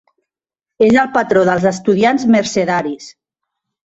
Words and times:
És 0.85 0.95
el 1.01 1.11
patró 1.17 1.43
dels 1.49 1.67
estudiants 1.71 2.25
mercedaris. 2.37 3.11